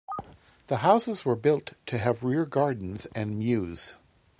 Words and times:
The 0.65 0.77
houses 0.77 1.25
were 1.25 1.35
built 1.35 1.73
to 1.85 1.99
have 1.99 2.23
rear 2.23 2.43
gardens 2.43 3.05
and 3.13 3.37
mews. 3.37 3.93